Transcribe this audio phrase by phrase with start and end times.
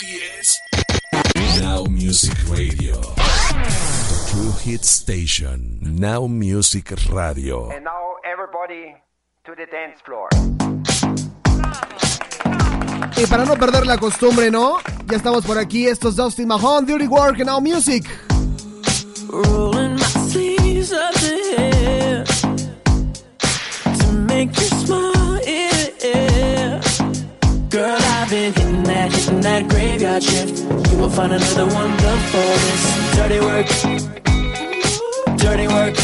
[0.00, 0.56] NMusic10.
[1.60, 3.00] Now Music Radio.
[3.00, 5.78] The True Hit Station.
[5.82, 7.70] Now Music Radio.
[7.70, 8.96] And now everybody
[9.44, 10.28] to the dance floor.
[13.16, 14.78] Y para no perder la costumbre, ¿no?
[15.06, 15.86] Ya estamos por aquí.
[15.86, 18.04] Esto es Dustin Mahon, Dirty Work and Now Music.
[19.28, 21.14] Rolling my sleeves up
[23.98, 24.73] to make you
[28.34, 30.58] been hitting that, hitting that graveyard shift.
[30.90, 32.82] You will find another one done for this
[33.16, 33.68] dirty work,
[35.44, 35.94] dirty work.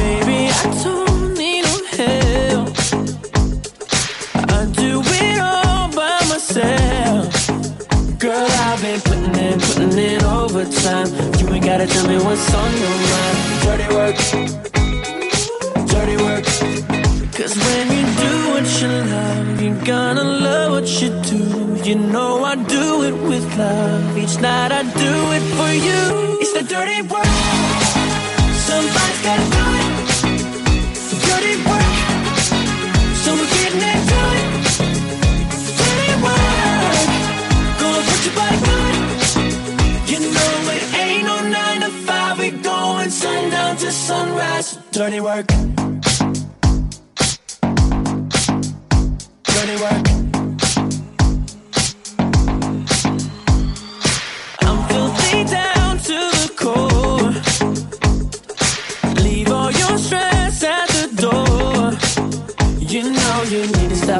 [0.00, 2.68] Baby, I don't need no help.
[4.56, 4.90] I do
[5.22, 7.30] it all by myself.
[8.18, 11.08] Girl, I've been putting in, putting in overtime.
[11.38, 13.36] You ain't gotta tell me what's on your mind.
[13.66, 14.18] Dirty work,
[15.94, 16.44] dirty work.
[17.36, 17.97] Cause when you
[19.84, 21.42] gonna love what you do.
[21.88, 24.16] You know I do it with love.
[24.16, 26.38] Each night I do it for you.
[26.40, 27.32] It's the dirty work.
[28.68, 29.90] Somebody's gotta do it.
[31.26, 31.94] Dirty work.
[33.22, 34.48] So we're getting into it.
[35.80, 36.98] Dirty work.
[37.80, 38.94] Gonna put your body good.
[40.10, 42.38] You know it ain't no nine to five.
[42.38, 44.78] We going sundown to sunrise.
[44.92, 45.77] Dirty work.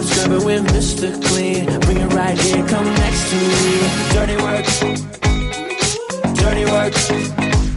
[0.00, 1.08] Stop scrubbing with Mr.
[1.24, 1.64] Clean.
[1.80, 3.74] Bring it right here, come next to me.
[4.14, 4.66] Dirty work,
[6.36, 6.94] dirty work.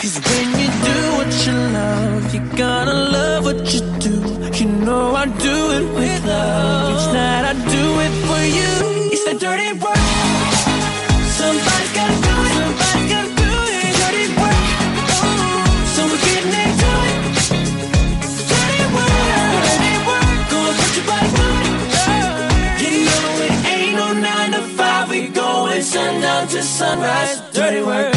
[0.00, 4.14] Cause when you do what you love, you're gonna love what you do.
[4.58, 6.90] You know I do it with love.
[6.92, 9.10] Each night I do it for you.
[9.12, 9.93] It's the dirty work.
[26.84, 27.40] Sunrise.
[27.52, 28.13] Dirty work.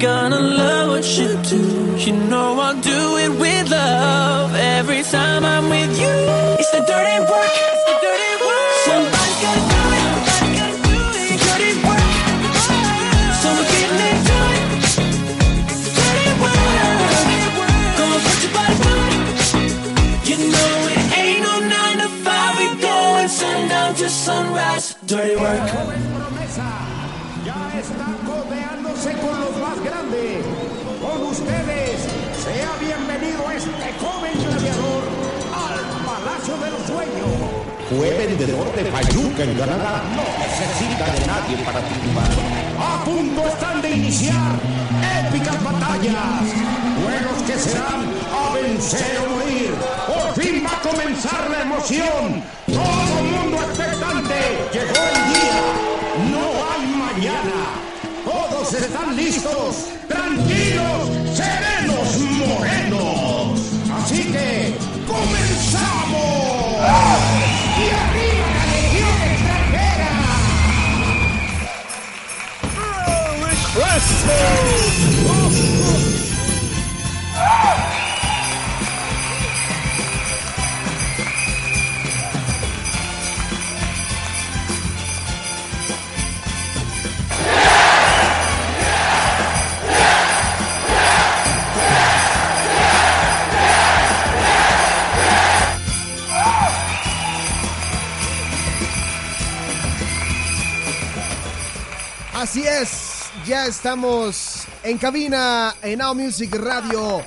[0.00, 1.60] gonna love what you do.
[1.98, 6.08] You know I'll do it with love every time I'm with you.
[6.58, 7.52] It's the dirty work.
[7.68, 8.72] It's the dirty work.
[8.86, 10.00] Somebody gotta do it.
[24.10, 27.09] Sunrise, dirty work.
[27.44, 30.44] Ya está codeándose con los más grandes.
[31.00, 32.02] Con ustedes,
[32.36, 35.02] sea bienvenido este joven gladiador
[35.56, 37.32] al Palacio de los Sueños.
[37.88, 40.02] Fue vendedor de Fayuca en Canadá.
[40.14, 42.30] No necesita de nadie para triunfar.
[42.78, 44.52] A punto están de iniciar
[45.26, 46.44] épicas batallas.
[47.02, 48.04] Juegos que serán
[48.36, 49.74] a vencer o morir.
[50.06, 52.42] Por fin va a comenzar la emoción.
[52.66, 54.34] Todo el mundo expectante.
[54.72, 55.89] Llegó el día
[58.78, 63.60] están listos, tranquilos, serenos, morenos.
[63.92, 64.76] Así que,
[65.08, 66.20] ¡comenzamos!
[67.78, 70.12] ¡Y arriba la legión extranjera!
[73.40, 74.89] ¡Merry Christmas!
[102.40, 107.22] Así es, ya estamos en cabina en Now Music Radio,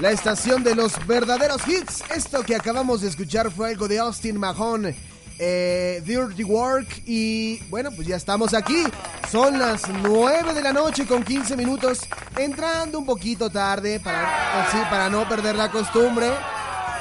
[0.00, 2.02] la estación de los verdaderos hits.
[2.12, 4.96] Esto que acabamos de escuchar fue algo de Austin Mahone,
[5.38, 7.04] eh, Dirty Work.
[7.06, 8.82] Y bueno, pues ya estamos aquí.
[9.30, 12.00] Son las 9 de la noche con 15 minutos,
[12.36, 16.32] entrando un poquito tarde para, así, para no perder la costumbre.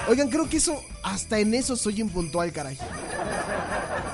[0.07, 2.77] Oigan, creo que eso, hasta en eso soy impuntual, caray.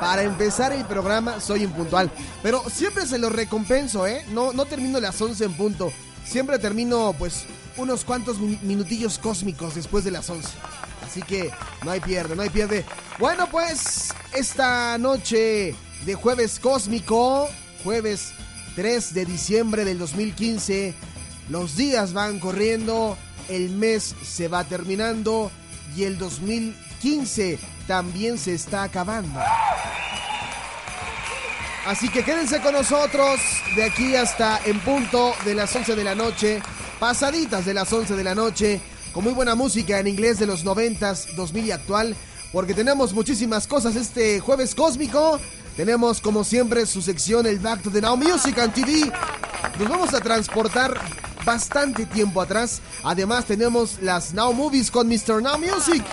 [0.03, 2.11] Para empezar el programa soy impuntual.
[2.41, 4.25] Pero siempre se lo recompenso, ¿eh?
[4.33, 5.94] No, no termino las 11 en punto.
[6.25, 7.45] Siempre termino, pues,
[7.77, 10.50] unos cuantos minutillos cósmicos después de las 11.
[11.05, 11.51] Así que
[11.85, 12.83] no hay pierde, no hay pierde.
[13.17, 15.73] Bueno, pues, esta noche
[16.05, 17.47] de jueves cósmico,
[17.85, 18.33] jueves
[18.75, 20.94] 3 de diciembre del 2015,
[21.47, 23.17] los días van corriendo,
[23.47, 25.50] el mes se va terminando
[25.95, 27.57] y el 2015
[27.88, 29.39] también se está acabando.
[31.85, 33.39] Así que quédense con nosotros
[33.75, 36.62] de aquí hasta en punto de las 11 de la noche,
[37.00, 38.80] pasaditas de las 11 de la noche,
[39.13, 42.15] con muy buena música en inglés de los 90s, 2000 y actual,
[42.53, 45.39] porque tenemos muchísimas cosas este jueves cósmico.
[45.75, 49.12] Tenemos como siempre su sección el Back to the Now Music and TV.
[49.77, 50.94] Nos vamos a transportar
[51.44, 52.81] bastante tiempo atrás.
[53.03, 55.41] Además tenemos las Now Movies con Mr.
[55.41, 56.03] Now Music.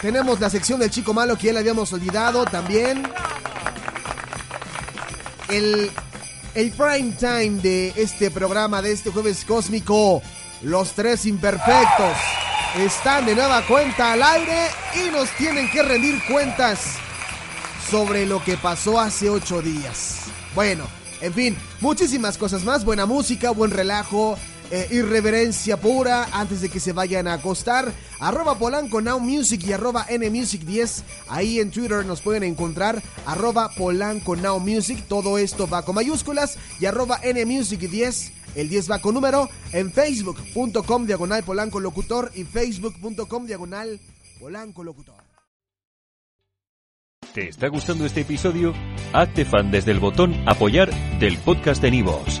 [0.00, 3.02] Tenemos la sección del chico malo que ya le habíamos olvidado también.
[5.48, 5.90] El,
[6.54, 10.22] el prime time de este programa, de este jueves cósmico.
[10.62, 12.16] Los tres imperfectos
[12.78, 16.96] están de nueva cuenta al aire y nos tienen que rendir cuentas
[17.90, 20.24] sobre lo que pasó hace ocho días.
[20.54, 20.84] Bueno,
[21.20, 22.84] en fin, muchísimas cosas más.
[22.84, 24.38] Buena música, buen relajo,
[24.70, 27.92] eh, irreverencia pura antes de que se vayan a acostar.
[28.18, 31.04] Arroba Polanco Now Music y arroba NMusic 10.
[31.28, 33.02] Ahí en Twitter nos pueden encontrar.
[33.26, 35.04] Arroba Polanco Now Music.
[35.08, 36.58] Todo esto va con mayúsculas.
[36.80, 38.32] Y arroba NMusic 10.
[38.56, 39.48] El 10 va con número.
[39.72, 42.32] En facebook.com diagonal Polanco Locutor.
[42.34, 44.00] Y facebook.com diagonal
[44.40, 45.14] Polanco Locutor.
[47.34, 48.72] ¿Te está gustando este episodio?
[49.12, 52.40] Hazte fan desde el botón Apoyar del podcast de Nivos.